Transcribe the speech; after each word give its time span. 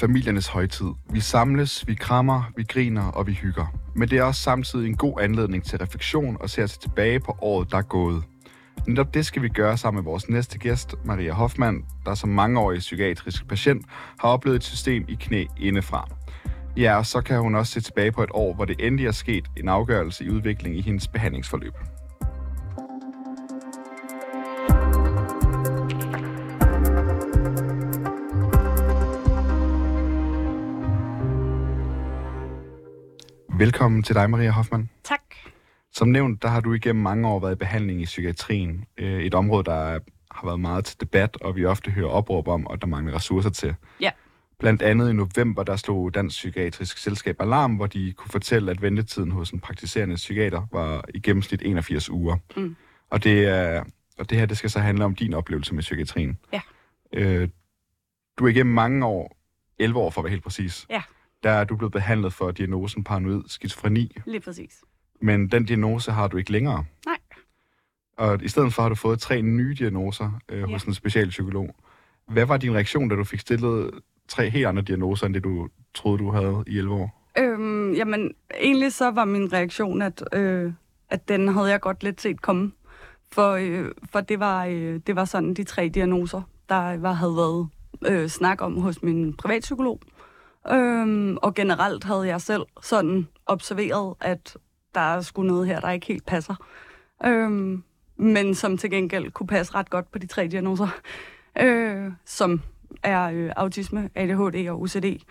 Familiernes 0.00 0.46
højtid. 0.46 0.86
Vi 1.10 1.20
samles, 1.20 1.86
vi 1.86 1.94
krammer, 1.94 2.42
vi 2.56 2.64
griner 2.68 3.02
og 3.02 3.26
vi 3.26 3.32
hygger. 3.32 3.66
Men 3.94 4.08
det 4.08 4.18
er 4.18 4.22
også 4.22 4.42
samtidig 4.42 4.88
en 4.88 4.96
god 4.96 5.20
anledning 5.20 5.64
til 5.64 5.78
refleksion 5.78 6.36
og 6.40 6.50
se 6.50 6.66
tilbage 6.66 7.20
på 7.20 7.36
året, 7.40 7.70
der 7.70 7.78
er 7.78 7.82
gået. 7.82 8.22
Netop 8.86 9.14
det 9.14 9.26
skal 9.26 9.42
vi 9.42 9.48
gøre 9.48 9.76
sammen 9.76 10.02
med 10.02 10.04
vores 10.04 10.28
næste 10.28 10.58
gæst, 10.58 10.94
Maria 11.04 11.32
Hoffmann, 11.32 11.84
der 12.04 12.14
som 12.14 12.28
mangeårig 12.28 12.78
psykiatrisk 12.78 13.48
patient 13.48 13.86
har 14.20 14.28
oplevet 14.28 14.56
et 14.56 14.64
system 14.64 15.04
i 15.08 15.16
knæ 15.20 15.44
indefra. 15.58 16.08
Ja, 16.76 16.96
og 16.96 17.06
så 17.06 17.20
kan 17.20 17.40
hun 17.40 17.54
også 17.54 17.72
se 17.72 17.80
tilbage 17.80 18.12
på 18.12 18.22
et 18.22 18.30
år, 18.32 18.54
hvor 18.54 18.64
det 18.64 18.76
endelig 18.86 19.06
er 19.06 19.12
sket 19.12 19.44
en 19.56 19.68
afgørelse 19.68 20.24
i 20.24 20.30
udvikling 20.30 20.76
i 20.76 20.80
hendes 20.80 21.08
behandlingsforløb. 21.08 21.74
Velkommen 33.60 34.02
til 34.02 34.14
dig, 34.14 34.30
Maria 34.30 34.50
Hoffmann. 34.50 34.90
Tak. 35.04 35.20
Som 35.92 36.08
nævnt, 36.08 36.42
der 36.42 36.48
har 36.48 36.60
du 36.60 36.72
igennem 36.72 37.02
mange 37.02 37.28
år 37.28 37.40
været 37.40 37.52
i 37.52 37.56
behandling 37.56 38.02
i 38.02 38.04
psykiatrien. 38.04 38.84
Øh, 38.96 39.22
et 39.22 39.34
område, 39.34 39.64
der 39.64 39.98
har 40.30 40.46
været 40.46 40.60
meget 40.60 40.84
til 40.84 41.00
debat, 41.00 41.36
og 41.40 41.56
vi 41.56 41.64
ofte 41.64 41.90
hører 41.90 42.08
opråb 42.08 42.48
om, 42.48 42.66
at 42.72 42.80
der 42.80 42.86
mangler 42.86 43.14
ressourcer 43.14 43.50
til. 43.50 43.74
Ja. 44.00 44.10
Blandt 44.58 44.82
andet 44.82 45.10
i 45.10 45.12
november, 45.12 45.62
der 45.62 45.76
slog 45.76 46.14
Dansk 46.14 46.36
Psykiatrisk 46.36 46.98
Selskab 46.98 47.36
Alarm, 47.40 47.74
hvor 47.76 47.86
de 47.86 48.12
kunne 48.12 48.30
fortælle, 48.30 48.70
at 48.70 48.82
ventetiden 48.82 49.30
hos 49.30 49.50
en 49.50 49.60
praktiserende 49.60 50.14
psykiater 50.14 50.66
var 50.72 51.04
i 51.14 51.20
gennemsnit 51.20 51.62
81 51.62 52.10
uger. 52.10 52.36
Mm. 52.56 52.76
Og, 53.10 53.24
det 53.24 53.48
er, 53.48 53.84
og 54.18 54.30
det 54.30 54.38
her, 54.38 54.46
det 54.46 54.56
skal 54.56 54.70
så 54.70 54.80
handle 54.80 55.04
om 55.04 55.14
din 55.14 55.34
oplevelse 55.34 55.74
med 55.74 55.82
psykiatrien. 55.82 56.38
Ja. 56.52 56.60
Øh, 57.12 57.48
du 58.38 58.44
er 58.44 58.48
igennem 58.48 58.74
mange 58.74 59.06
år, 59.06 59.36
11 59.78 59.98
år 59.98 60.10
for 60.10 60.20
at 60.20 60.24
være 60.24 60.30
helt 60.30 60.44
præcis, 60.44 60.86
Ja. 60.90 61.02
Der 61.42 61.50
er 61.50 61.64
du 61.64 61.76
blevet 61.76 61.92
behandlet 61.92 62.32
for 62.32 62.50
diagnosen 62.50 63.04
paranoid 63.04 63.42
skizofreni. 63.46 64.16
Lige 64.26 64.40
præcis. 64.40 64.80
Men 65.22 65.48
den 65.48 65.64
diagnose 65.64 66.12
har 66.12 66.28
du 66.28 66.36
ikke 66.36 66.52
længere. 66.52 66.84
Nej. 67.06 67.16
Og 68.16 68.42
i 68.42 68.48
stedet 68.48 68.74
for 68.74 68.82
har 68.82 68.88
du 68.88 68.94
fået 68.94 69.20
tre 69.20 69.42
nye 69.42 69.74
diagnoser 69.78 70.40
øh, 70.48 70.62
hos 70.70 70.84
Ja. 70.84 70.88
en 70.88 70.94
specialpsykolog. 70.94 71.74
Hvad 72.28 72.46
var 72.46 72.56
din 72.56 72.74
reaktion, 72.74 73.08
da 73.08 73.14
du 73.16 73.24
fik 73.24 73.40
stillet 73.40 73.90
tre 74.28 74.50
helt 74.50 74.66
andre 74.66 74.82
diagnoser, 74.82 75.26
end 75.26 75.34
det 75.34 75.44
du 75.44 75.68
troede, 75.94 76.18
du 76.18 76.30
havde 76.30 76.64
i 76.66 76.78
11 76.78 76.94
år? 76.94 77.30
Øhm, 77.38 77.92
jamen, 77.94 78.34
egentlig 78.60 78.92
så 78.92 79.10
var 79.10 79.24
min 79.24 79.52
reaktion, 79.52 80.02
at, 80.02 80.22
øh, 80.32 80.72
at 81.10 81.28
den 81.28 81.48
havde 81.48 81.66
jeg 81.70 81.80
godt 81.80 82.02
lidt 82.02 82.20
set 82.20 82.42
komme. 82.42 82.72
For, 83.32 83.50
øh, 83.52 83.88
for 84.12 84.20
det, 84.20 84.40
var, 84.40 84.64
øh, 84.66 85.00
det 85.06 85.16
var 85.16 85.24
sådan 85.24 85.54
de 85.54 85.64
tre 85.64 85.88
diagnoser, 85.88 86.42
der 86.68 86.96
var, 86.98 87.12
havde 87.12 87.36
været 87.36 87.68
øh, 88.06 88.28
snak 88.28 88.62
om 88.62 88.76
hos 88.80 89.02
min 89.02 89.34
privatpsykolog. 89.34 90.00
Øhm, 90.68 91.36
og 91.36 91.54
generelt 91.54 92.04
havde 92.04 92.26
jeg 92.26 92.40
selv 92.40 92.62
sådan 92.82 93.28
observeret, 93.46 94.14
at 94.20 94.56
der 94.94 95.00
er 95.00 95.20
sgu 95.20 95.42
noget 95.42 95.66
her, 95.66 95.80
der 95.80 95.90
ikke 95.90 96.06
helt 96.06 96.26
passer. 96.26 96.54
Øhm, 97.24 97.84
men 98.16 98.54
som 98.54 98.78
til 98.78 98.90
gengæld 98.90 99.30
kunne 99.30 99.46
passe 99.46 99.74
ret 99.74 99.90
godt 99.90 100.12
på 100.12 100.18
de 100.18 100.26
tre 100.26 100.48
diagnoser, 100.48 100.88
øh, 101.60 102.12
som 102.24 102.60
er 103.02 103.22
øh, 103.22 103.52
autisme, 103.56 104.10
ADHD 104.14 104.68
og 104.68 104.80
OCD. 104.80 105.24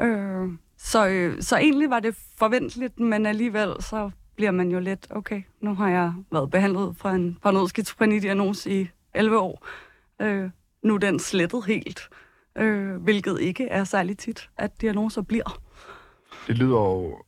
Øh, 0.00 0.48
så, 0.76 1.08
øh, 1.08 1.42
så 1.42 1.56
egentlig 1.56 1.90
var 1.90 2.00
det 2.00 2.16
forventeligt, 2.38 3.00
men 3.00 3.26
alligevel 3.26 3.74
så 3.80 4.10
bliver 4.36 4.50
man 4.50 4.70
jo 4.70 4.80
lidt, 4.80 5.06
okay, 5.10 5.42
nu 5.60 5.74
har 5.74 5.88
jeg 5.88 6.12
været 6.30 6.50
behandlet 6.50 6.96
for 6.96 7.08
en 7.08 7.38
paranoid 7.42 7.68
skizofreni-diagnose 7.68 8.80
i 8.80 8.88
11 9.14 9.38
år. 9.38 9.66
Øh, 10.22 10.50
nu 10.82 10.94
er 10.94 10.98
den 10.98 11.18
slettet 11.18 11.64
helt, 11.66 12.08
øh, 12.58 12.96
hvilket 12.96 13.40
ikke 13.40 13.68
er 13.68 13.84
særlig 13.84 14.18
tit, 14.18 14.50
at 14.58 14.80
diagnoser 14.80 15.22
bliver. 15.22 15.60
Det 16.46 16.58
lyder 16.58 16.78
jo... 16.78 17.22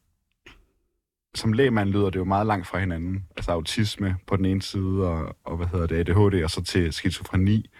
Som 1.34 1.52
lægmand 1.52 1.88
lyder 1.88 2.10
det 2.10 2.18
jo 2.18 2.24
meget 2.24 2.46
langt 2.46 2.66
fra 2.66 2.78
hinanden. 2.78 3.26
Altså 3.36 3.52
autisme 3.52 4.16
på 4.26 4.36
den 4.36 4.44
ene 4.44 4.62
side, 4.62 5.08
og, 5.08 5.36
og 5.44 5.56
hvad 5.56 5.66
hedder 5.66 5.86
det, 5.86 5.96
ADHD, 5.96 6.44
og 6.44 6.50
så 6.50 6.62
til 6.62 6.92
skizofreni. 6.92 7.70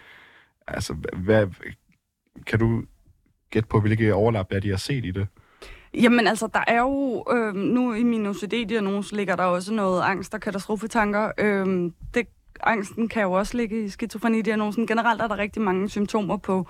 Altså, 0.67 0.95
hvad, 1.13 1.47
kan 2.47 2.59
du 2.59 2.83
gætte 3.49 3.69
på, 3.69 3.79
hvilke 3.79 4.13
overlap 4.13 4.51
er, 4.51 4.59
de 4.59 4.69
har 4.69 4.77
set 4.77 5.05
i 5.05 5.11
det? 5.11 5.27
Jamen 5.93 6.27
altså, 6.27 6.47
der 6.53 6.63
er 6.67 6.79
jo, 6.79 7.25
øh, 7.31 7.55
nu 7.55 7.93
i 7.93 8.03
min 8.03 8.25
OCD-diagnose 8.25 9.15
ligger 9.15 9.35
der 9.35 9.43
også 9.43 9.73
noget 9.73 10.01
angst 10.01 10.33
og 10.33 10.41
katastrofetanker. 10.41 11.31
Øh, 11.37 11.91
det, 12.13 12.27
angsten 12.63 13.07
kan 13.07 13.23
jo 13.23 13.31
også 13.31 13.57
ligge 13.57 13.83
i 13.83 13.89
skizofreni-diagnosen. 13.89 14.87
Generelt 14.87 15.21
er 15.21 15.27
der 15.27 15.37
rigtig 15.37 15.61
mange 15.61 15.89
symptomer 15.89 16.37
på 16.37 16.67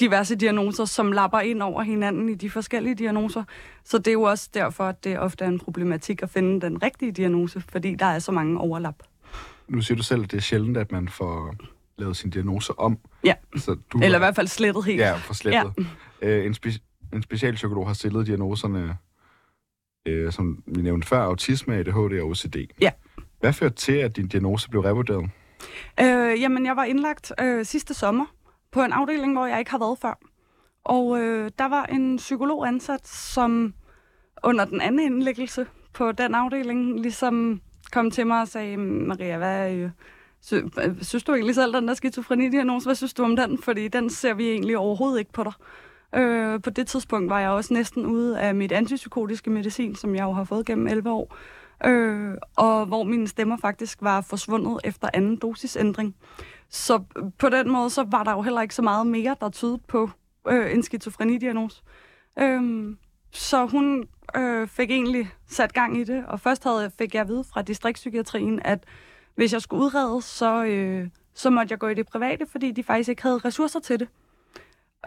diverse 0.00 0.34
diagnoser, 0.36 0.84
som 0.84 1.12
lapper 1.12 1.40
ind 1.40 1.62
over 1.62 1.82
hinanden 1.82 2.28
i 2.28 2.34
de 2.34 2.50
forskellige 2.50 2.94
diagnoser. 2.94 3.44
Så 3.84 3.98
det 3.98 4.08
er 4.08 4.12
jo 4.12 4.22
også 4.22 4.48
derfor, 4.54 4.84
at 4.84 5.04
det 5.04 5.18
ofte 5.18 5.44
er 5.44 5.48
en 5.48 5.58
problematik 5.58 6.22
at 6.22 6.30
finde 6.30 6.60
den 6.60 6.82
rigtige 6.82 7.12
diagnose, 7.12 7.60
fordi 7.68 7.94
der 7.94 8.06
er 8.06 8.18
så 8.18 8.32
mange 8.32 8.60
overlap. 8.60 9.02
Nu 9.68 9.80
siger 9.82 9.96
du 9.96 10.02
selv, 10.02 10.22
at 10.24 10.30
det 10.30 10.36
er 10.36 10.40
sjældent, 10.40 10.76
at 10.76 10.92
man 10.92 11.08
får 11.08 11.54
lavet 11.98 12.16
sin 12.16 12.30
diagnose 12.30 12.78
om. 12.78 12.98
Ja. 13.24 13.34
Så 13.56 13.76
du 13.92 13.98
Eller 13.98 14.08
i 14.10 14.14
er- 14.14 14.18
hvert 14.18 14.34
fald 14.36 14.46
slettet 14.46 14.84
helt. 14.84 15.00
Ja, 15.00 15.14
for 15.16 15.34
slettet. 15.34 15.72
Ja. 16.22 16.28
Øh, 16.28 16.46
en, 16.46 16.54
spe- 16.66 17.08
en 17.12 17.22
specialpsykolog 17.22 17.86
har 17.86 17.94
stillet 17.94 18.26
diagnoserne, 18.26 18.96
øh, 20.06 20.32
som 20.32 20.62
vi 20.66 20.82
nævnte 20.82 21.06
før, 21.08 21.18
autisme, 21.22 21.74
ADHD 21.76 22.20
og 22.20 22.28
OCD. 22.28 22.56
Ja. 22.80 22.90
Hvad 23.40 23.52
førte 23.52 23.74
til, 23.74 23.92
at 23.92 24.16
din 24.16 24.28
diagnose 24.28 24.70
blev 24.70 24.82
revurderet? 24.82 25.30
Øh, 26.00 26.40
jamen, 26.40 26.66
jeg 26.66 26.76
var 26.76 26.84
indlagt 26.84 27.32
øh, 27.40 27.64
sidste 27.64 27.94
sommer 27.94 28.24
på 28.72 28.82
en 28.82 28.92
afdeling, 28.92 29.32
hvor 29.32 29.46
jeg 29.46 29.58
ikke 29.58 29.70
har 29.70 29.78
været 29.78 29.98
før. 29.98 30.18
Og 30.84 31.20
øh, 31.20 31.50
der 31.58 31.68
var 31.68 31.84
en 31.84 32.16
psykolog 32.16 32.68
ansat, 32.68 33.08
som 33.08 33.74
under 34.44 34.64
den 34.64 34.80
anden 34.80 35.00
indlæggelse 35.00 35.66
på 35.92 36.12
den 36.12 36.34
afdeling 36.34 37.00
ligesom 37.00 37.60
kom 37.92 38.10
til 38.10 38.26
mig 38.26 38.40
og 38.40 38.48
sagde, 38.48 38.76
Maria, 38.76 39.38
hvad, 39.38 39.74
øh, 39.74 39.90
sy- 40.40 40.54
øh, 40.54 41.02
synes 41.02 41.24
du 41.24 41.32
egentlig 41.32 41.54
selv, 41.54 41.74
den 41.74 41.88
der 41.88 41.94
skizofreni-diagnose, 41.94 42.86
hvad 42.86 42.94
synes 42.94 43.14
du 43.14 43.24
om 43.24 43.36
den? 43.36 43.58
Fordi 43.62 43.88
den 43.88 44.10
ser 44.10 44.34
vi 44.34 44.50
egentlig 44.50 44.78
overhovedet 44.78 45.18
ikke 45.18 45.32
på 45.32 45.44
dig. 45.44 45.52
Øh, 46.14 46.62
på 46.62 46.70
det 46.70 46.86
tidspunkt 46.86 47.30
var 47.30 47.40
jeg 47.40 47.50
også 47.50 47.74
næsten 47.74 48.06
ude 48.06 48.40
af 48.40 48.54
mit 48.54 48.72
antipsykotiske 48.72 49.50
medicin, 49.50 49.94
som 49.94 50.14
jeg 50.14 50.22
jo 50.22 50.32
har 50.32 50.44
fået 50.44 50.66
gennem 50.66 50.86
11 50.86 51.10
år. 51.10 51.36
Øh, 51.86 52.34
og 52.56 52.86
hvor 52.86 53.02
mine 53.02 53.28
stemmer 53.28 53.56
faktisk 53.56 53.98
var 54.02 54.20
forsvundet 54.20 54.78
efter 54.84 55.08
anden 55.14 55.36
dosisændring. 55.36 56.16
Så 56.70 57.04
på 57.38 57.48
den 57.48 57.70
måde, 57.70 57.90
så 57.90 58.02
var 58.10 58.24
der 58.24 58.32
jo 58.32 58.42
heller 58.42 58.62
ikke 58.62 58.74
så 58.74 58.82
meget 58.82 59.06
mere, 59.06 59.36
der 59.40 59.48
tydede 59.48 59.78
på 59.78 60.10
øh, 60.48 60.72
en 60.72 60.82
skizofrenidiagnose. 60.82 61.82
Øhm, 62.38 62.98
så 63.30 63.66
hun 63.66 64.08
øh, 64.36 64.68
fik 64.68 64.90
egentlig 64.90 65.30
sat 65.48 65.72
gang 65.72 65.98
i 65.98 66.04
det, 66.04 66.26
og 66.26 66.40
først 66.40 66.64
havde, 66.64 66.90
fik 66.98 67.14
jeg 67.14 67.20
at 67.20 67.28
vide 67.28 67.44
fra 67.52 67.62
distriktspsykiatrien, 67.62 68.60
at 68.64 68.84
hvis 69.34 69.52
jeg 69.52 69.62
skulle 69.62 69.84
udredes, 69.84 70.24
så, 70.24 70.64
øh, 70.64 71.08
så 71.34 71.50
måtte 71.50 71.72
jeg 71.72 71.78
gå 71.78 71.88
i 71.88 71.94
det 71.94 72.06
private, 72.06 72.46
fordi 72.46 72.70
de 72.70 72.82
faktisk 72.82 73.08
ikke 73.08 73.22
havde 73.22 73.38
ressourcer 73.38 73.80
til 73.80 74.00
det. 74.00 74.08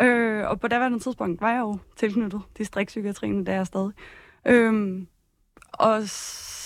Øh, 0.02 0.50
og 0.50 0.60
på 0.60 0.68
daværende 0.68 1.00
tidspunkt 1.00 1.42
var 1.42 1.52
jeg 1.52 1.60
jo 1.60 1.78
tilknyttet 1.96 2.42
distriktspsykiatrien, 2.58 3.46
der 3.46 3.54
er 3.54 3.64
stadig. 3.64 3.92
Øhm, 4.46 5.08
og 5.74 6.02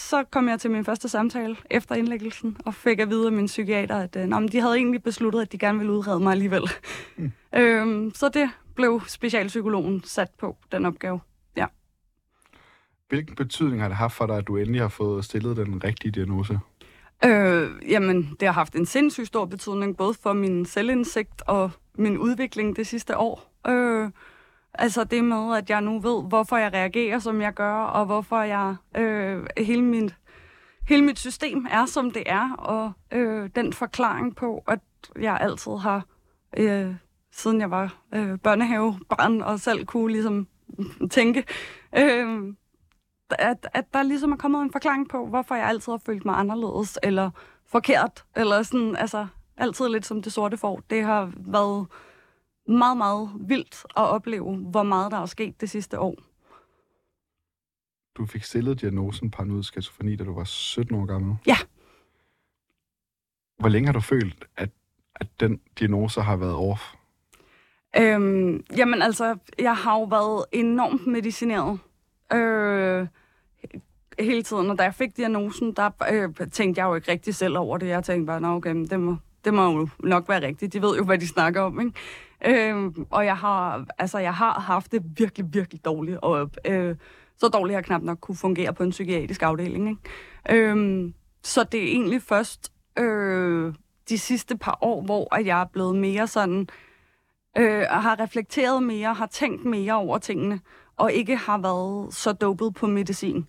så 0.06 0.24
kom 0.24 0.50
jeg 0.50 0.60
til 0.60 0.72
min 0.72 0.86
første 0.86 1.10
samtale 1.10 1.56
efter 1.72 1.96
indlæggelsen, 1.96 2.58
og 2.66 2.74
fik 2.74 3.00
at 3.00 3.10
vide 3.10 3.26
af 3.26 3.32
min 3.32 3.46
psykiater, 3.46 3.98
at 3.98 4.16
øh, 4.16 4.26
nå, 4.26 4.40
men 4.40 4.50
de 4.50 4.60
havde 4.60 4.76
egentlig 4.76 5.04
besluttet, 5.04 5.42
at 5.42 5.52
de 5.52 5.58
gerne 5.58 5.78
ville 5.78 5.94
udrede 5.94 6.20
mig 6.20 6.32
alligevel. 6.32 6.62
Mm. 7.18 7.32
øhm, 7.60 8.12
så 8.16 8.30
det 8.30 8.50
blev 8.76 9.02
specialpsykologen 9.08 10.04
sat 10.04 10.30
på, 10.40 10.58
den 10.72 10.86
opgave. 10.86 11.20
Ja. 11.58 11.66
Hvilken 13.10 13.36
betydning 13.36 13.82
har 13.82 13.88
det 13.88 13.98
haft 13.98 14.16
for 14.16 14.26
dig, 14.26 14.38
at 14.38 14.48
du 14.48 14.58
endelig 14.58 14.82
har 14.82 14.88
fået 14.88 15.26
stillet 15.26 15.58
den 15.58 15.84
rigtige 15.84 16.12
diagnose? 16.12 16.60
Øh, 17.26 17.72
jamen, 17.90 18.36
det 18.40 18.48
har 18.48 18.54
haft 18.54 18.76
en 18.76 18.86
sindssygt 18.86 19.28
stor 19.28 19.46
betydning, 19.46 19.98
både 19.98 20.14
for 20.14 20.34
min 20.34 20.66
selvindsigt 20.66 21.42
og 21.48 21.72
min 21.98 22.18
udvikling 22.18 22.76
det 22.76 22.88
sidste 22.88 23.18
år. 23.18 23.54
Øh, 23.68 24.10
altså 24.78 25.04
det 25.04 25.24
med, 25.24 25.58
at 25.58 25.70
jeg 25.70 25.82
nu 25.82 26.00
ved, 26.00 26.24
hvorfor 26.24 26.58
jeg 26.58 26.74
reagerer, 26.74 27.20
som 27.20 27.42
jeg 27.42 27.54
gør, 27.54 27.74
og 27.74 28.06
hvorfor 28.06 28.42
jeg 28.42 28.76
øh, 28.98 29.46
hele 29.58 29.82
mit 29.82 30.16
hele 30.88 31.06
mit 31.06 31.20
system 31.20 31.68
er, 31.70 31.86
som 31.86 32.12
det 32.12 32.24
er, 32.26 32.52
og 32.54 32.92
øh, 33.12 33.50
den 33.56 33.74
forklaring 33.74 34.36
på, 34.36 34.64
at 34.68 34.80
jeg 35.22 35.38
altid 35.42 35.72
har, 35.78 36.06
øh, 36.58 36.96
siden 37.32 37.62
jeg 37.62 37.72
var 37.72 37.98
øh, 38.14 38.40
børnehavebarn, 38.40 39.42
og 39.42 39.60
selv 39.60 39.86
kunne 39.86 40.12
ligesom 40.12 40.48
tænke, 41.12 41.44
øh, 41.98 42.54
at, 43.32 43.68
at 43.74 43.94
der 43.94 44.04
ligesom 44.04 44.32
er 44.32 44.38
kommet 44.38 44.62
en 44.62 44.72
forklaring 44.72 45.10
på, 45.10 45.26
hvorfor 45.26 45.56
jeg 45.56 45.68
altid 45.68 45.94
har 45.94 46.02
følt 46.06 46.26
mig 46.26 46.36
anderledes, 46.36 47.00
eller 47.04 47.30
forkert, 47.68 48.26
eller 48.36 48.64
sådan, 48.64 48.96
altså 48.96 49.28
altid 49.58 49.90
lidt 49.90 50.06
som 50.06 50.22
det 50.22 50.34
sorte 50.34 50.58
får. 50.58 50.82
Det 50.90 51.04
har 51.04 51.32
været 51.36 51.88
meget, 52.68 52.98
meget 52.98 53.30
vildt 53.40 53.84
at 53.84 54.04
opleve, 54.04 54.58
hvor 54.58 54.84
meget 54.84 55.12
der 55.12 55.18
er 55.18 55.26
sket 55.26 55.62
det 55.62 55.70
sidste 55.70 56.00
år. 56.00 56.16
Du 58.18 58.26
fik 58.26 58.44
stillet 58.44 58.82
diagnosen 58.82 59.32
paranoid 59.32 59.64
skizofreni, 59.64 60.16
da 60.16 60.24
du 60.24 60.34
var 60.34 60.44
17 60.44 60.96
år 60.96 61.06
gammel. 61.06 61.36
Ja. 61.48 61.58
Hvor 63.58 63.70
længe 63.70 63.88
har 63.88 63.94
du 63.94 64.00
følt, 64.00 64.46
at, 64.58 64.70
at 65.16 65.28
den 65.40 65.62
diagnose 65.80 66.22
har 66.22 66.36
været 66.36 66.56
off? 66.56 66.94
Øhm, 67.98 68.64
jamen 68.78 69.02
altså, 69.02 69.38
jeg 69.60 69.76
har 69.76 70.00
jo 70.00 70.04
været 70.04 70.46
enormt 70.52 71.08
medicineret 71.08 71.80
øh, 72.34 73.08
hele 74.20 74.44
tiden, 74.44 74.70
og 74.70 74.78
da 74.78 74.84
jeg 74.84 74.96
fik 74.96 75.18
diagnosen, 75.18 75.74
der 75.74 75.90
øh, 76.12 76.50
tænkte 76.52 76.82
jeg 76.82 76.88
jo 76.88 76.96
ikke 76.96 77.12
rigtig 77.12 77.36
selv 77.36 77.58
over 77.58 77.78
det. 77.78 77.88
Jeg 77.88 78.04
tænkte 78.04 78.26
bare, 78.26 78.56
okay, 78.56 78.76
det 78.76 79.00
må, 79.00 79.16
det 79.46 79.54
må 79.54 79.72
jo 79.72 79.90
nok 80.00 80.30
være 80.30 80.48
rigtigt. 80.48 80.74
De 80.74 80.82
ved 80.82 80.98
jo, 80.98 81.04
hvad 81.04 81.18
de 81.18 81.28
snakker 81.28 81.62
om, 81.62 81.80
ikke? 81.80 81.94
Øhm, 82.46 83.06
og 83.10 83.26
jeg 83.26 83.38
har, 83.38 83.86
altså, 83.98 84.18
jeg 84.20 84.34
har 84.34 84.60
haft 84.60 84.92
det 84.92 85.04
virkelig, 85.18 85.54
virkelig 85.54 85.86
dårligt, 85.86 86.18
og 86.22 86.52
øh, 86.66 86.96
så 87.38 87.48
dårligt, 87.48 87.76
at 87.76 87.78
jeg 87.78 87.86
knap 87.86 88.02
nok 88.02 88.18
kunne 88.22 88.36
fungere 88.36 88.74
på 88.74 88.84
en 88.84 88.90
psykiatrisk 88.90 89.42
afdeling. 89.44 89.90
Ikke? 89.90 90.70
Øhm, 90.70 91.14
så 91.44 91.64
det 91.64 91.80
er 91.84 91.88
egentlig 91.88 92.22
først 92.22 92.72
øh, 93.00 93.74
de 94.10 94.18
sidste 94.18 94.58
par 94.58 94.78
år, 94.82 95.02
hvor 95.02 95.36
at 95.36 95.46
jeg 95.46 95.62
er 95.62 95.66
blevet 95.66 95.96
mere 95.96 96.28
sådan, 96.28 96.68
øh, 97.58 97.82
har 97.90 98.20
reflekteret 98.20 98.84
mere, 98.84 99.14
har 99.14 99.26
tænkt 99.26 99.66
mere 99.66 99.94
over 99.94 100.18
tingene, 100.18 100.60
og 100.98 101.14
ikke 101.14 101.36
har 101.38 101.58
været 101.58 102.14
så 102.14 102.34
dopet 102.34 102.74
på 102.76 102.88
medicin. 102.88 103.48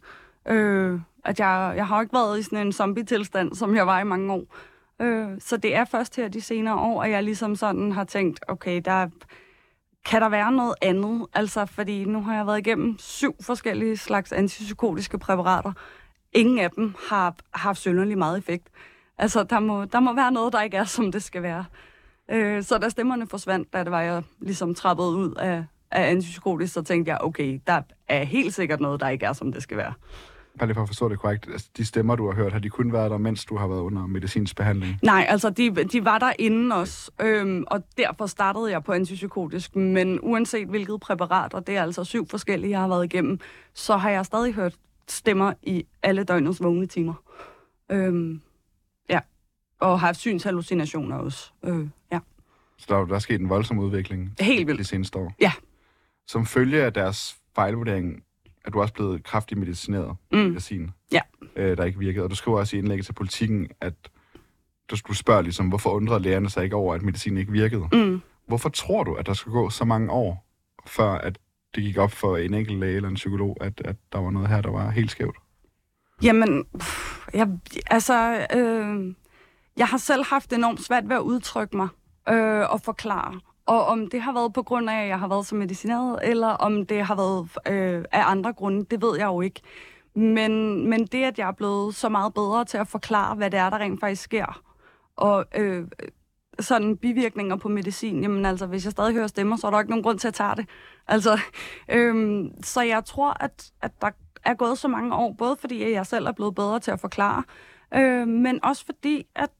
Øh, 0.49 1.00
at 1.25 1.41
jeg, 1.41 1.73
jeg 1.77 1.87
har 1.87 2.00
ikke 2.00 2.12
været 2.12 2.39
i 2.39 2.43
sådan 2.43 2.67
en 2.67 2.73
zombie-tilstand, 2.73 3.55
som 3.55 3.77
jeg 3.77 3.87
var 3.87 4.00
i 4.00 4.05
mange 4.05 4.32
år. 4.32 4.56
Øh, 5.00 5.28
så 5.40 5.56
det 5.56 5.75
er 5.75 5.84
først 5.84 6.16
her 6.16 6.28
de 6.28 6.40
senere 6.40 6.75
år, 6.75 7.02
at 7.02 7.10
jeg 7.10 7.22
ligesom 7.22 7.56
sådan 7.56 7.93
har 7.93 8.04
tænkt, 8.04 8.40
okay, 8.48 8.81
der 8.84 9.08
kan 10.04 10.22
der 10.22 10.28
være 10.28 10.52
noget 10.52 10.75
andet? 10.82 11.26
Altså, 11.34 11.66
fordi 11.66 12.04
nu 12.04 12.22
har 12.22 12.34
jeg 12.37 12.46
været 12.46 12.58
igennem 12.58 12.98
syv 12.98 13.37
forskellige 13.40 13.96
slags 13.96 14.32
antipsykotiske 14.32 15.19
præparater. 15.19 15.72
Ingen 16.32 16.58
af 16.58 16.70
dem 16.70 16.94
har 17.08 17.34
haft 17.54 17.78
synderlig 17.78 18.19
meget 18.19 18.38
effekt. 18.38 18.69
Altså, 19.19 19.44
der 19.44 19.60
må, 19.60 19.84
der 19.84 20.00
må 20.00 20.14
være 20.14 20.32
noget, 20.32 20.52
der 20.52 20.62
ikke 20.62 20.76
er, 20.76 20.84
som 20.84 21.12
det 21.12 21.22
skal 21.22 21.43
være. 21.43 21.64
Øh, 22.31 22.62
så 22.62 22.78
da 22.78 22.88
stemmerne 22.88 23.26
forsvandt, 23.26 23.72
da 23.72 23.84
det 23.84 23.90
var, 23.90 24.00
jeg 24.00 24.22
ligesom 24.40 24.75
trappede 24.75 25.08
ud 25.08 25.34
af, 25.34 25.64
af 25.90 26.10
antipsykotisk, 26.10 26.72
så 26.72 26.82
tænkte 26.82 27.10
jeg, 27.10 27.19
okay, 27.20 27.60
der 27.66 27.82
er 28.08 28.25
helt 28.25 28.54
sikkert 28.54 28.81
noget, 28.81 29.00
der 29.00 29.08
ikke 29.08 29.26
er, 29.26 29.32
som 29.32 29.52
det 29.52 29.62
skal 29.62 29.76
være. 29.76 29.93
Bare 30.58 30.67
lige 30.67 30.75
for 30.75 30.82
at 30.82 30.88
forstå 30.88 31.08
det 31.08 31.19
korrekt, 31.19 31.49
altså, 31.53 31.69
de 31.76 31.85
stemmer, 31.85 32.17
du 32.17 32.26
har 32.26 32.35
hørt, 32.35 32.53
har 32.53 32.58
de 32.58 32.70
kun 32.70 32.93
været 32.93 33.11
der, 33.11 33.19
mens 33.19 33.44
du 33.44 33.56
har 33.56 33.67
været 33.67 33.81
under 33.81 34.06
medicinsk 34.06 34.56
behandling? 34.56 34.99
Nej, 35.03 35.26
altså 35.29 35.50
de, 35.50 35.70
de 35.70 36.05
var 36.05 36.19
der 36.19 36.32
inden 36.38 36.73
også, 36.73 37.11
øhm, 37.20 37.64
og 37.67 37.85
derfor 37.97 38.26
startede 38.26 38.70
jeg 38.70 38.85
på 38.85 38.93
antipsykotisk. 38.93 39.76
Men 39.76 40.19
uanset 40.23 40.69
hvilket 40.69 41.00
præparat, 41.00 41.55
og 41.55 41.67
det 41.67 41.76
er 41.76 41.82
altså 41.82 42.05
syv 42.05 42.29
forskellige, 42.29 42.70
jeg 42.70 42.81
har 42.81 42.88
været 42.88 43.05
igennem, 43.05 43.41
så 43.75 43.97
har 43.97 44.11
jeg 44.11 44.26
stadig 44.26 44.55
hørt 44.55 44.75
stemmer 45.08 45.53
i 45.62 45.87
alle 46.03 46.25
døgnets 46.25 46.62
vågne 46.62 46.87
timer. 46.87 47.14
Øhm, 47.91 48.41
ja, 49.11 49.20
og 49.81 49.88
har 49.88 50.06
haft 50.06 50.19
synshallucinationer 50.19 51.17
også. 51.17 51.50
Øh, 51.64 51.87
ja. 52.12 52.19
Så 52.79 52.87
der, 52.88 53.05
der 53.05 53.14
er 53.14 53.19
sket 53.19 53.41
en 53.41 53.49
voldsom 53.49 53.79
udvikling 53.79 54.35
Helt 54.41 54.67
vildt. 54.67 54.79
de 54.79 54.85
seneste 54.85 55.19
år? 55.19 55.35
Ja. 55.41 55.53
Som 56.26 56.47
følge 56.47 56.82
af 56.85 56.93
deres 56.93 57.37
fejlvurdering 57.55 58.23
er 58.67 58.71
du 58.71 58.81
også 58.81 58.95
blevet 58.95 59.25
kraftigt 59.25 59.61
medicineret 59.61 60.17
Mm. 60.33 60.39
medicin, 60.39 60.91
Ja. 61.13 61.21
øh, 61.57 61.77
der 61.77 61.85
ikke 61.85 61.99
virkede. 61.99 62.25
Og 62.25 62.31
du 62.31 62.35
skriver 62.35 62.59
også 62.59 62.77
i 62.77 62.79
indlægget 62.79 63.07
til 63.07 63.13
politikken, 63.13 63.69
at 63.81 63.95
du, 64.91 64.97
du 65.09 65.15
spørger 65.15 65.43
ligesom, 65.43 65.69
hvorfor 65.69 65.91
undrede 65.91 66.21
lægerne 66.23 66.51
sig 66.51 66.65
ikke 66.65 66.77
over, 66.77 66.95
at 66.95 67.03
medicin 67.03 67.37
ikke 67.37 67.53
virkede? 67.53 67.89
Mm. 67.93 68.21
Hvorfor 68.49 68.69
tror 68.69 69.05
du, 69.05 69.15
at 69.15 69.27
der 69.27 69.33
skulle 69.33 69.53
gå 69.55 69.71
så 69.71 69.85
mange 69.85 70.11
år, 70.11 70.47
før 70.87 71.11
at 71.11 71.39
det 71.75 71.83
gik 71.85 71.97
op 71.99 72.13
for 72.13 72.37
en 72.37 72.55
enkelt 72.55 72.79
læge 72.79 72.97
eller 72.97 73.09
en 73.09 73.15
psykolog, 73.15 73.57
at, 73.61 73.83
at 73.85 73.97
der 74.13 74.19
var 74.19 74.31
noget 74.31 74.49
her, 74.49 74.61
der 74.61 74.71
var 74.71 74.91
helt 74.91 75.11
skævt? 75.11 75.37
Jamen, 76.23 76.65
jeg, 77.35 77.49
altså, 77.87 78.47
øh, 78.57 79.15
jeg 79.77 79.87
har 79.87 79.99
selv 79.99 80.25
haft 80.25 80.53
enormt 80.53 80.81
svært 80.81 81.09
ved 81.09 81.17
at 81.17 81.23
udtrykke 81.23 81.77
mig 81.77 81.89
øh, 82.29 82.71
og 82.71 82.81
forklare. 82.81 83.41
Og 83.67 83.87
om 83.87 84.11
det 84.11 84.21
har 84.21 84.33
været 84.33 84.53
på 84.53 84.63
grund 84.63 84.91
af, 84.91 85.03
at 85.03 85.09
jeg 85.09 85.19
har 85.19 85.29
været 85.29 85.47
så 85.47 85.55
medicineret, 85.55 86.19
eller 86.23 86.49
om 86.49 86.87
det 86.87 87.03
har 87.03 87.17
været 87.17 87.49
øh, 87.69 88.05
af 88.13 88.31
andre 88.31 88.53
grunde, 88.53 88.85
det 88.91 89.03
ved 89.03 89.19
jeg 89.19 89.27
jo 89.27 89.41
ikke. 89.41 89.61
Men, 90.15 90.87
men 90.91 91.07
det, 91.07 91.25
at 91.25 91.39
jeg 91.39 91.49
er 91.49 91.53
blevet 91.53 91.95
så 91.95 92.09
meget 92.09 92.35
bedre 92.35 92.65
til 92.65 92.79
at 92.79 92.89
forklare, 92.89 93.35
hvad 93.35 93.51
det 93.51 93.59
er, 93.59 93.71
der 93.71 93.79
rent 93.79 94.01
faktisk 94.01 94.23
sker, 94.23 94.63
og 95.17 95.45
øh, 95.55 95.87
sådan 96.61 96.97
bivirkninger 96.97 97.57
på 97.57 97.69
medicin, 97.69 98.23
jamen 98.23 98.47
altså, 98.47 98.67
hvis 98.67 98.85
jeg 98.85 98.93
stadig 98.93 99.15
hører 99.15 99.27
stemmer, 99.27 99.57
så 99.57 99.67
er 99.67 99.71
der 99.71 99.79
ikke 99.79 99.91
nogen 99.91 100.03
grund 100.03 100.19
til 100.19 100.29
at 100.29 100.35
tage 100.35 100.57
det. 100.57 100.69
Altså, 101.09 101.39
øh, 101.89 102.45
så 102.63 102.83
jeg 102.83 103.05
tror, 103.05 103.37
at, 103.41 103.73
at 103.83 104.01
der 104.01 104.11
er 104.45 104.55
gået 104.55 104.79
så 104.79 104.89
mange 104.89 105.15
år, 105.15 105.33
både 105.39 105.57
fordi 105.61 105.93
jeg 105.93 106.07
selv 106.07 106.27
er 106.27 106.33
blevet 106.33 106.55
bedre 106.55 106.81
til 106.81 106.91
at 106.91 107.01
forklare, 107.01 107.43
øh, 107.95 108.29
men 108.29 108.65
også 108.65 108.85
fordi, 108.85 109.27
at 109.35 109.51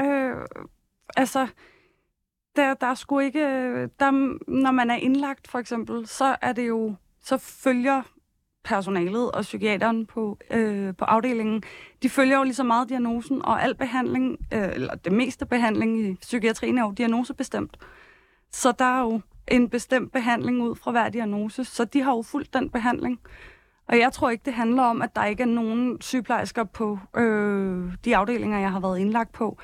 øh, 0.00 0.36
altså, 1.16 1.46
der, 2.56 2.74
der 2.74 2.86
er 2.86 2.94
sgu 2.94 3.18
ikke... 3.18 3.40
Der, 3.86 4.10
når 4.50 4.70
man 4.70 4.90
er 4.90 4.96
indlagt, 4.96 5.48
for 5.48 5.58
eksempel, 5.58 6.06
så 6.06 6.36
er 6.42 6.52
det 6.52 6.68
jo... 6.68 6.94
Så 7.20 7.38
følger 7.38 8.02
personalet 8.64 9.32
og 9.32 9.42
psykiateren 9.42 10.06
på, 10.06 10.38
øh, 10.50 10.96
på 10.96 11.04
afdelingen, 11.04 11.62
de 12.02 12.08
følger 12.08 12.36
jo 12.36 12.42
lige 12.42 12.54
så 12.54 12.64
meget 12.64 12.88
diagnosen, 12.88 13.44
og 13.44 13.62
al 13.62 13.74
behandling, 13.74 14.38
øh, 14.52 14.68
eller 14.74 14.94
det 14.94 15.12
meste 15.12 15.46
behandling 15.46 16.00
i 16.00 16.14
psykiatrien 16.14 16.78
er 16.78 16.82
jo 16.82 16.90
diagnosebestemt. 16.90 17.76
Så 18.52 18.72
der 18.78 18.84
er 18.84 19.00
jo 19.00 19.20
en 19.48 19.68
bestemt 19.68 20.12
behandling 20.12 20.62
ud 20.62 20.76
fra 20.76 20.90
hver 20.90 21.08
diagnose, 21.08 21.64
så 21.64 21.84
de 21.84 22.00
har 22.00 22.12
jo 22.12 22.22
fulgt 22.22 22.54
den 22.54 22.70
behandling. 22.70 23.20
Og 23.88 23.98
jeg 23.98 24.12
tror 24.12 24.30
ikke, 24.30 24.44
det 24.44 24.54
handler 24.54 24.82
om, 24.82 25.02
at 25.02 25.16
der 25.16 25.24
ikke 25.24 25.42
er 25.42 25.46
nogen 25.46 26.00
sygeplejersker 26.00 26.64
på 26.64 26.98
øh, 27.16 27.92
de 28.04 28.16
afdelinger, 28.16 28.58
jeg 28.58 28.70
har 28.70 28.80
været 28.80 28.98
indlagt 28.98 29.32
på, 29.32 29.58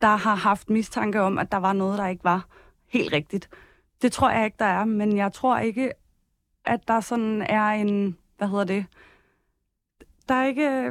der 0.00 0.16
har 0.16 0.34
haft 0.34 0.70
mistanke 0.70 1.20
om, 1.20 1.38
at 1.38 1.52
der 1.52 1.58
var 1.58 1.72
noget, 1.72 1.98
der 1.98 2.06
ikke 2.06 2.24
var 2.24 2.46
helt 2.88 3.12
rigtigt. 3.12 3.48
Det 4.02 4.12
tror 4.12 4.30
jeg 4.30 4.44
ikke, 4.44 4.56
der 4.58 4.64
er, 4.64 4.84
men 4.84 5.16
jeg 5.16 5.32
tror 5.32 5.58
ikke, 5.58 5.92
at 6.64 6.88
der 6.88 7.00
sådan 7.00 7.42
er 7.42 7.68
en, 7.68 8.16
hvad 8.38 8.48
hedder 8.48 8.64
det, 8.64 8.86
der 10.28 10.34
er 10.34 10.46
ikke, 10.46 10.88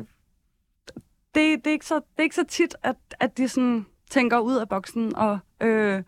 det, 1.36 1.66
det, 1.66 1.68
er, 1.68 1.72
ikke 1.72 1.86
så, 1.86 1.96
det 1.96 2.18
er 2.18 2.24
ikke 2.24 2.36
så 2.36 2.46
tit, 2.50 2.76
at, 2.84 2.96
at 3.20 3.38
de 3.38 3.48
sådan 3.48 3.86
tænker 4.10 4.40
ud 4.40 4.56
af 4.56 4.70
boksen, 4.70 5.16
og 5.16 5.40
øh, 5.62 6.04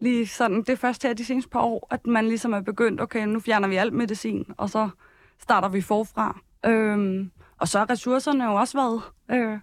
lige 0.00 0.26
sådan, 0.26 0.58
det 0.58 0.68
er 0.68 0.76
først 0.76 1.02
her 1.02 1.14
de 1.14 1.24
seneste 1.24 1.50
par 1.50 1.60
år, 1.60 1.88
at 1.90 2.06
man 2.06 2.28
ligesom 2.28 2.52
er 2.52 2.60
begyndt, 2.60 3.00
okay, 3.00 3.26
nu 3.26 3.40
fjerner 3.40 3.68
vi 3.68 3.76
alt 3.76 3.92
medicin, 3.92 4.44
og 4.56 4.70
så 4.70 4.88
starter 5.38 5.68
vi 5.68 5.80
forfra. 5.80 6.40
Øhm, 6.66 7.30
og 7.58 7.68
så 7.68 7.78
har 7.78 7.90
ressourcerne 7.90 8.44
jo 8.44 8.54
også 8.54 8.78
været 8.78 9.02
øh, 9.30 9.58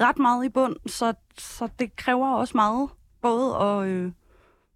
ret 0.00 0.18
meget 0.18 0.44
i 0.44 0.48
bund, 0.48 0.76
så, 0.86 1.14
så 1.38 1.68
det 1.78 1.96
kræver 1.96 2.34
også 2.34 2.56
meget, 2.56 2.88
både 3.22 3.58
og, 3.58 3.88
øh, 3.88 4.12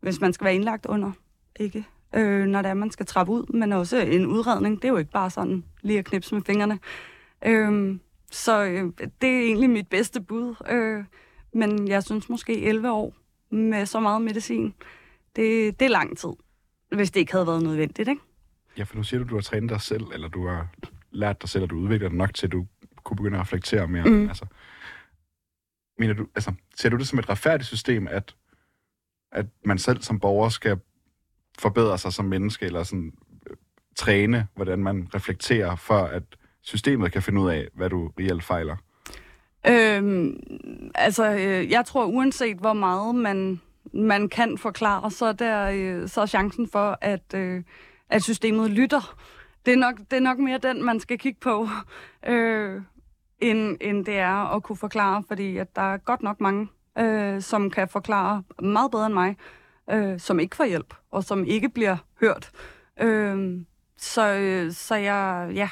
hvis 0.01 0.21
man 0.21 0.33
skal 0.33 0.45
være 0.45 0.55
indlagt 0.55 0.87
under, 0.87 1.13
ikke? 1.61 1.85
Øh, 2.15 2.47
når 2.47 2.63
det 2.63 2.69
er, 2.69 2.75
man 2.75 2.91
skal 2.91 3.07
trappe 3.07 3.33
ud, 3.33 3.53
men 3.53 3.73
også 3.73 3.97
en 3.97 4.27
udredning, 4.27 4.77
det 4.77 4.89
er 4.89 4.93
jo 4.93 4.97
ikke 4.97 5.11
bare 5.11 5.31
sådan 5.31 5.65
lige 5.83 5.99
at 5.99 6.05
knipse 6.05 6.35
med 6.35 6.43
fingrene. 6.43 6.79
Øh, 7.47 7.99
så 8.31 8.65
øh, 8.65 8.93
det 9.23 9.31
er 9.31 9.41
egentlig 9.41 9.71
mit 9.71 9.89
bedste 9.89 10.21
bud, 10.21 10.55
øh, 10.71 11.05
men 11.53 11.89
jeg 11.89 12.03
synes 12.03 12.29
måske 12.29 12.65
11 12.65 12.91
år 12.93 13.15
med 13.51 13.87
så 13.87 14.01
meget 14.01 14.23
medicin, 14.23 14.75
det, 15.37 15.81
det 15.81 15.87
er 15.87 15.91
lang 15.91 16.19
tid, 16.19 16.31
hvis 16.93 17.11
det 17.11 17.21
ikke 17.21 17.33
havde 17.33 17.47
været 17.47 17.63
nødvendigt, 17.63 18.09
ikke? 18.09 18.23
Ja, 18.79 18.83
for 18.83 18.97
nu 18.97 19.03
siger 19.03 19.19
du, 19.19 19.25
at 19.25 19.31
du 19.31 19.35
har 19.35 19.43
trænet 19.43 19.71
dig 19.71 19.81
selv, 19.81 20.05
eller 20.15 20.29
du 20.29 20.47
har 20.47 20.69
lært 21.11 21.43
dig 21.43 21.51
selv, 21.51 21.65
at 21.65 21.71
du 21.71 21.77
udvikler 21.77 22.09
dig 22.09 22.19
nok 22.19 22.35
til, 22.35 22.47
at 22.47 22.53
du 22.53 22.67
kunne 23.05 23.17
begynde 23.17 23.37
at 23.37 23.41
reflektere 23.41 23.89
mere. 23.89 24.05
Mm. 24.05 24.29
Altså, 24.29 24.47
mener 25.99 26.15
du, 26.15 26.27
altså, 26.35 26.53
ser 26.77 26.89
du 26.89 26.97
det 26.97 27.09
som 27.09 27.19
et 27.19 27.29
retfærdigt 27.29 27.69
system, 27.69 28.09
at, 28.09 28.37
at 29.33 29.47
man 29.65 29.79
selv 29.79 30.03
som 30.03 30.21
borger 30.21 30.49
skal 30.49 30.79
forbedre 31.59 31.99
sig 31.99 32.13
som 32.13 32.25
menneske, 32.25 32.67
eller 32.67 32.83
sådan, 32.83 33.13
øh, 33.51 33.57
træne, 33.97 34.49
hvordan 34.55 34.79
man 34.79 35.09
reflekterer, 35.15 35.77
for 35.77 35.99
at 35.99 36.23
systemet 36.63 37.13
kan 37.13 37.23
finde 37.23 37.41
ud 37.41 37.51
af, 37.51 37.69
hvad 37.75 37.91
du 37.91 38.11
reelt 38.19 38.45
fejler? 38.45 38.77
Øhm, 39.69 40.41
altså, 40.95 41.31
øh, 41.31 41.71
jeg 41.71 41.85
tror, 41.85 42.05
uanset 42.05 42.57
hvor 42.57 42.73
meget 42.73 43.15
man, 43.15 43.61
man 43.93 44.29
kan 44.29 44.59
forklare, 44.59 45.11
så 45.11 45.27
er, 45.27 45.33
der, 45.33 45.71
øh, 45.75 46.09
så 46.09 46.21
er 46.21 46.27
chancen 46.27 46.69
for, 46.69 46.99
at, 47.01 47.35
øh, 47.35 47.63
at 48.11 48.23
systemet 48.23 48.71
lytter. 48.71 49.17
Det 49.67 49.73
er, 49.73 49.79
nok, 49.79 49.99
det 50.11 50.17
er 50.17 50.21
nok 50.21 50.39
mere 50.39 50.59
den, 50.59 50.85
man 50.85 51.01
skal 51.01 51.19
kigge 51.19 51.41
på, 51.41 51.69
øh, 52.27 52.83
end, 53.41 53.77
end 53.81 54.05
det 54.05 54.19
er 54.19 54.55
at 54.55 54.63
kunne 54.63 54.77
forklare, 54.77 55.23
fordi 55.29 55.57
at 55.57 55.77
der 55.77 55.83
er 55.83 55.97
godt 55.97 56.23
nok 56.23 56.41
mange, 56.41 56.69
øh, 56.99 57.43
som 57.43 57.71
kan 57.71 57.89
forklare 57.89 58.43
meget 58.63 58.91
bedre 58.91 59.07
end 59.07 59.15
mig, 59.15 59.37
øh, 59.91 60.21
som 60.21 60.41
ikke 60.41 60.57
får 60.57 60.65
hjælp, 60.65 60.95
og 61.11 61.25
som 61.25 61.45
ikke 61.45 61.69
bliver 61.69 61.97
hørt. 62.21 62.51
Øh, 63.01 63.61
så, 63.97 64.69
så 64.71 64.95
jeg, 64.95 65.51
ja, 65.55 65.69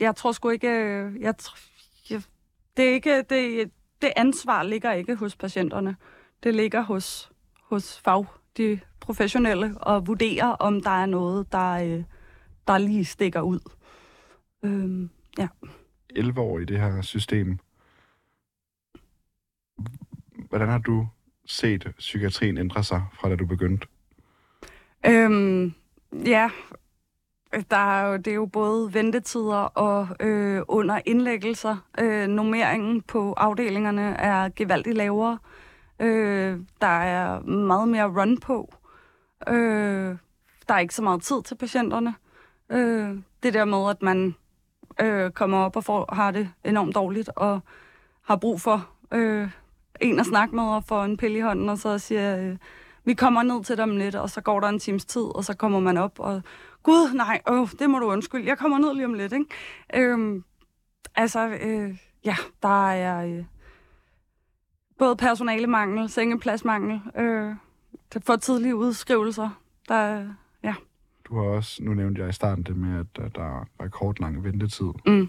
jeg 0.00 0.16
tror 0.16 0.32
sgu 0.32 0.48
ikke, 0.48 0.68
øh, 0.68 1.20
jeg, 1.20 1.34
jeg, 2.10 2.22
det, 2.76 2.88
er 2.88 2.92
ikke 2.92 3.22
det, 3.22 3.70
det 4.02 4.12
ansvar 4.16 4.62
ligger 4.62 4.92
ikke 4.92 5.14
hos 5.14 5.36
patienterne. 5.36 5.96
Det 6.42 6.54
ligger 6.54 6.80
hos, 6.80 7.30
hos 7.62 8.00
fag, 8.00 8.26
de 8.56 8.80
professionelle, 9.00 9.74
og 9.80 10.06
vurdere, 10.06 10.56
om 10.56 10.82
der 10.82 10.90
er 10.90 11.06
noget, 11.06 11.52
der, 11.52 11.70
øh, 11.72 12.04
der 12.66 12.78
lige 12.78 13.04
stikker 13.04 13.40
ud. 13.40 13.60
Øhm, 14.64 15.10
ja. 15.38 15.48
11 16.16 16.40
år 16.40 16.58
i 16.58 16.64
det 16.64 16.80
her 16.80 17.02
system. 17.02 17.58
Hvordan 20.48 20.68
har 20.68 20.78
du 20.78 21.08
set 21.46 21.92
psykiatrien 21.98 22.58
ændre 22.58 22.84
sig 22.84 23.02
fra 23.12 23.28
da 23.28 23.36
du 23.36 23.46
begyndte? 23.46 23.86
Øhm, 25.06 25.72
ja, 26.12 26.50
der 27.70 27.76
er 27.76 28.08
jo, 28.08 28.16
det 28.16 28.26
er 28.26 28.34
jo 28.34 28.46
både 28.46 28.94
ventetider 28.94 29.56
og 29.56 30.08
øh, 30.20 30.62
under 30.68 31.00
indlæggelser. 31.06 31.76
Øh, 31.98 32.28
nummeringen 32.28 33.02
på 33.02 33.32
afdelingerne 33.32 34.02
er 34.02 34.48
gevaldigt 34.56 34.96
lavere. 34.96 35.38
Øh, 36.00 36.58
der 36.80 36.86
er 36.86 37.40
meget 37.40 37.88
mere 37.88 38.20
run 38.20 38.38
på. 38.40 38.74
Øh, 39.48 40.16
der 40.68 40.74
er 40.74 40.78
ikke 40.78 40.94
så 40.94 41.02
meget 41.02 41.22
tid 41.22 41.42
til 41.42 41.54
patienterne. 41.54 42.14
Øh, 42.70 43.18
det 43.42 43.54
der 43.54 43.64
med, 43.64 43.90
at 43.90 44.02
man 44.02 44.34
øh, 45.00 45.30
kommer 45.30 45.58
op 45.58 45.76
og 45.76 45.84
får, 45.84 46.14
har 46.14 46.30
det 46.30 46.50
enormt 46.64 46.94
dårligt, 46.94 47.30
og 47.36 47.60
har 48.22 48.36
brug 48.36 48.60
for 48.60 48.88
øh, 49.12 49.50
en 50.00 50.20
at 50.20 50.26
snakke 50.26 50.54
med 50.54 50.64
og 50.64 50.84
får 50.84 51.04
en 51.04 51.16
pille 51.16 51.38
i 51.38 51.40
hånden, 51.40 51.68
og 51.68 51.78
så 51.78 51.98
siger, 51.98 52.38
øh, 52.38 52.56
vi 53.04 53.14
kommer 53.14 53.42
ned 53.42 53.64
til 53.64 53.78
dem 53.78 53.96
lidt, 53.96 54.14
og 54.14 54.30
så 54.30 54.40
går 54.40 54.60
der 54.60 54.68
en 54.68 54.78
times 54.78 55.04
tid, 55.04 55.22
og 55.22 55.44
så 55.44 55.56
kommer 55.56 55.80
man 55.80 55.96
op, 55.96 56.20
og 56.20 56.42
gud, 56.82 57.14
nej, 57.14 57.42
øh, 57.50 57.68
det 57.78 57.90
må 57.90 57.98
du 57.98 58.06
undskylde, 58.06 58.48
jeg 58.48 58.58
kommer 58.58 58.78
ned 58.78 58.94
lige 58.94 59.06
om 59.06 59.14
lidt, 59.14 59.32
ikke? 59.32 59.46
Øh, 59.94 60.42
altså, 61.14 61.48
øh, 61.48 61.98
ja, 62.24 62.36
der 62.62 62.90
er 62.90 63.26
øh, 63.26 63.44
både 64.98 65.16
personalemangel, 65.16 66.08
sengepladsmangel, 66.08 67.00
øh, 67.16 67.54
for 68.26 68.36
tidlige 68.36 68.76
udskrivelser, 68.76 69.50
der. 69.88 70.26
Du 71.34 71.40
har 71.40 71.48
også, 71.48 71.82
nu 71.82 71.94
nævnte 71.94 72.20
jeg 72.20 72.28
i 72.28 72.32
starten 72.32 72.64
det 72.64 72.76
med, 72.76 72.98
at 73.00 73.34
der 73.34 73.60
er 73.60 73.64
rekordlang 73.82 74.44
ventetid. 74.44 74.86
Mm. 75.06 75.28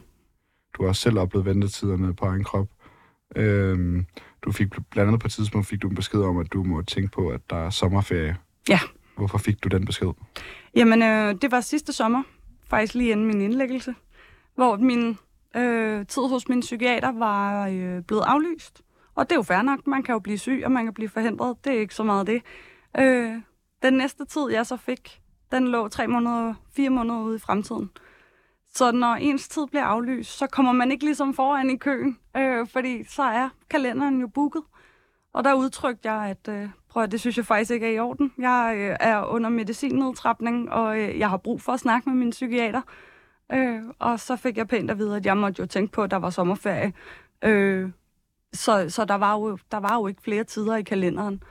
Du 0.73 0.83
har 0.83 0.87
også 0.87 1.01
selv 1.01 1.19
oplevet 1.19 1.45
ventetiderne 1.45 2.15
på 2.15 2.25
egen 2.25 2.43
krop. 2.43 2.67
Øhm, 3.35 4.05
du 4.41 4.51
fik 4.51 4.67
blandt 4.69 5.07
andet 5.07 5.21
på 5.21 5.27
et 5.27 5.31
tidspunkt 5.31 5.67
fik 5.67 5.81
du 5.81 5.89
en 5.89 5.95
besked 5.95 6.19
om, 6.19 6.37
at 6.37 6.53
du 6.53 6.63
må 6.63 6.81
tænke 6.81 7.11
på, 7.11 7.29
at 7.29 7.41
der 7.49 7.55
er 7.55 7.69
sommerferie. 7.69 8.37
Ja. 8.69 8.79
Hvorfor 9.17 9.37
fik 9.37 9.63
du 9.63 9.69
den 9.69 9.85
besked? 9.85 10.07
Jamen, 10.75 11.01
øh, 11.01 11.35
det 11.41 11.51
var 11.51 11.61
sidste 11.61 11.93
sommer, 11.93 12.23
faktisk 12.69 12.93
lige 12.93 13.11
inden 13.11 13.25
min 13.25 13.41
indlæggelse, 13.41 13.95
hvor 14.55 14.77
min 14.77 15.17
øh, 15.55 16.05
tid 16.05 16.21
hos 16.29 16.49
min 16.49 16.59
psykiater 16.59 17.11
var 17.11 17.67
øh, 17.67 18.01
blevet 18.01 18.23
aflyst. 18.27 18.81
Og 19.15 19.25
det 19.25 19.31
er 19.31 19.35
jo 19.35 19.43
fair 19.43 19.61
nok, 19.61 19.87
man 19.87 20.03
kan 20.03 20.13
jo 20.13 20.19
blive 20.19 20.37
syg, 20.37 20.61
og 20.65 20.71
man 20.71 20.83
kan 20.83 20.93
blive 20.93 21.09
forhindret. 21.09 21.57
Det 21.63 21.73
er 21.73 21.79
ikke 21.79 21.95
så 21.95 22.03
meget 22.03 22.27
det. 22.27 22.41
Øh, 22.99 23.41
den 23.83 23.93
næste 23.93 24.25
tid, 24.25 24.49
jeg 24.51 24.65
så 24.65 24.77
fik, 24.77 25.21
den 25.51 25.67
lå 25.67 25.87
tre 25.87 26.07
måneder, 26.07 26.53
fire 26.75 26.89
måneder 26.89 27.21
ude 27.21 27.35
i 27.35 27.39
fremtiden. 27.39 27.89
Så 28.73 28.91
når 28.91 29.15
ens 29.15 29.47
tid 29.47 29.67
bliver 29.67 29.83
aflyst, 29.83 30.37
så 30.37 30.47
kommer 30.47 30.71
man 30.71 30.91
ikke 30.91 31.05
ligesom 31.05 31.33
foran 31.33 31.69
i 31.69 31.77
køen, 31.77 32.17
øh, 32.37 32.67
fordi 32.67 33.03
så 33.03 33.23
er 33.23 33.49
kalenderen 33.69 34.21
jo 34.21 34.27
booket. 34.27 34.63
Og 35.33 35.43
der 35.43 35.53
udtrykte 35.53 36.11
jeg, 36.11 36.29
at 36.29 36.53
øh, 36.53 36.69
prøv 36.89 37.03
at, 37.03 37.11
det 37.11 37.19
synes 37.19 37.37
jeg 37.37 37.45
faktisk 37.45 37.71
ikke 37.71 37.87
er 37.87 37.91
i 37.91 37.99
orden. 37.99 38.31
Jeg 38.37 38.75
øh, 38.77 38.97
er 38.99 39.23
under 39.25 39.49
medicinnedtrapning, 39.49 40.71
og 40.71 40.99
øh, 40.99 41.19
jeg 41.19 41.29
har 41.29 41.37
brug 41.37 41.61
for 41.61 41.71
at 41.71 41.79
snakke 41.79 42.09
med 42.09 42.17
min 42.17 42.29
psykiater. 42.29 42.81
Øh, 43.53 43.81
og 43.99 44.19
så 44.19 44.35
fik 44.35 44.57
jeg 44.57 44.67
pænt 44.67 44.91
at 44.91 44.97
vide, 44.97 45.15
at 45.15 45.25
jeg 45.25 45.37
måtte 45.37 45.61
jo 45.61 45.65
tænke 45.65 45.91
på, 45.91 46.03
at 46.03 46.11
der 46.11 46.17
var 46.17 46.29
sommerferie. 46.29 46.93
Øh, 47.43 47.89
så 48.53 48.89
så 48.89 49.05
der, 49.05 49.15
var 49.15 49.33
jo, 49.33 49.57
der 49.71 49.77
var 49.77 49.95
jo 49.95 50.07
ikke 50.07 50.21
flere 50.21 50.43
tider 50.43 50.75
i 50.75 50.83
kalenderen. 50.83 51.43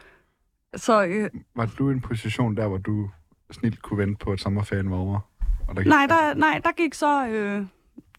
Så, 0.77 1.05
øh, 1.05 1.31
Var 1.57 1.75
du 1.79 1.91
i 1.91 1.93
en 1.93 2.01
position 2.01 2.57
der, 2.57 2.69
hvor 2.69 2.79
du 2.79 3.11
snilt 3.51 3.83
kunne 3.83 3.99
vente 3.99 4.25
på, 4.25 4.33
at 4.33 4.41
sommerferien 4.41 4.91
var 4.91 4.97
over? 4.97 5.21
Og 5.69 5.77
der 5.77 5.83
gik 5.83 5.89
nej, 5.91 6.07
der, 6.07 6.35
nej, 6.35 6.61
der 6.65 6.73
gik 6.73 6.95
så 6.95 7.27
øh, 7.29 7.67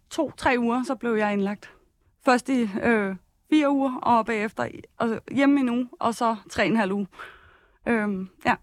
to-tre 0.10 0.56
uger, 0.60 0.84
så 0.84 0.96
blev 0.96 1.12
jeg 1.16 1.34
indlagt. 1.34 1.72
Først 2.26 2.50
i 2.50 2.70
øh, 2.84 3.16
fire 3.50 3.72
uger, 3.72 3.96
og 3.98 4.26
bagefter 4.26 4.68
og 4.98 5.22
hjemme 5.32 5.60
en 5.60 5.70
uge, 5.70 5.90
og 6.00 6.16
så 6.16 6.36
tre 6.50 6.64
og 6.64 6.68
en 6.68 6.76
halv 6.76 6.92
uge. 6.92 7.08
Øh, 7.88 8.28
ja. 8.46 8.56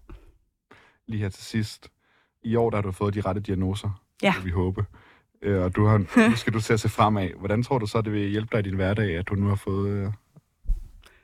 lige 1.07 1.21
her 1.21 1.29
til 1.29 1.43
sidst. 1.43 1.89
I 2.43 2.55
år 2.55 2.69
der 2.69 2.77
har 2.77 2.81
du 2.81 2.91
fået 2.91 3.13
de 3.13 3.21
rette 3.21 3.41
diagnoser, 3.41 4.01
Ja. 4.23 4.33
vi 4.43 4.49
håbe. 4.49 4.85
Øh, 5.41 5.61
og 5.63 5.75
du 5.75 5.85
har, 5.85 5.97
nu 6.29 6.35
skal 6.35 6.53
du 6.53 6.61
til 6.61 6.73
at 6.73 6.79
se 6.79 6.89
fremad. 6.89 7.29
Hvordan 7.39 7.63
tror 7.63 7.77
du 7.79 7.85
så, 7.87 8.01
det 8.01 8.13
vil 8.13 8.29
hjælpe 8.29 8.49
dig 8.51 8.59
i 8.65 8.69
din 8.69 8.75
hverdag, 8.75 9.17
at 9.17 9.27
du 9.29 9.35
nu 9.35 9.47
har 9.47 9.55
fået 9.55 9.89
øh, 9.89 10.11